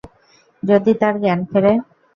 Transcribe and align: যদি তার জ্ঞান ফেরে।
যদি 0.63 0.91
তার 1.01 1.15
জ্ঞান 1.23 1.39
ফেরে। 1.49 1.73